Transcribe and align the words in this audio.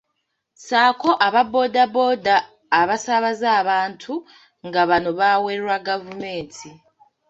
Sako 0.67 1.11
aba 1.25 1.41
boda 1.53 1.83
boda 1.95 2.35
abasaabaza 2.79 3.47
abantu 3.61 4.13
nga 4.67 4.81
bano 4.89 5.09
bawerwa 5.19 5.75
gavumenti. 5.87 6.69